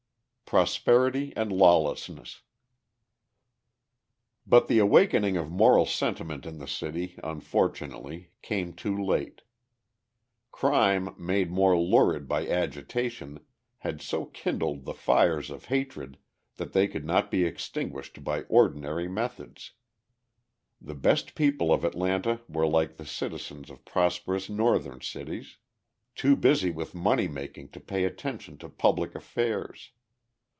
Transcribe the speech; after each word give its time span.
Prosperity 0.53 1.31
and 1.37 1.49
Lawlessness 1.49 2.41
But 4.45 4.67
the 4.67 4.79
awakening 4.79 5.37
of 5.37 5.49
moral 5.49 5.85
sentiment 5.85 6.45
in 6.45 6.57
the 6.57 6.67
city, 6.67 7.17
unfortunately, 7.23 8.31
came 8.41 8.73
too 8.73 9.01
late. 9.01 9.43
Crime, 10.51 11.15
made 11.17 11.51
more 11.51 11.79
lurid 11.79 12.27
by 12.27 12.45
agitation, 12.45 13.39
had 13.77 14.01
so 14.01 14.25
kindled 14.25 14.83
the 14.83 14.93
fires 14.93 15.51
of 15.51 15.67
hatred 15.67 16.17
that 16.57 16.73
they 16.73 16.85
could 16.85 17.05
not 17.05 17.31
be 17.31 17.45
extinguished 17.45 18.21
by 18.25 18.41
ordinary 18.49 19.07
methods. 19.07 19.71
The 20.81 20.95
best 20.95 21.33
people 21.33 21.71
of 21.71 21.85
Atlanta 21.85 22.41
were 22.49 22.67
like 22.67 22.97
the 22.97 23.05
citizens 23.05 23.69
of 23.69 23.85
prosperous 23.85 24.49
Northern 24.49 24.99
cities, 24.99 25.59
too 26.13 26.35
busy 26.35 26.71
with 26.71 26.93
money 26.93 27.29
making 27.29 27.69
to 27.69 27.79
pay 27.79 28.03
attention 28.03 28.57
to 28.57 28.67
public 28.67 29.15
affairs. 29.15 29.91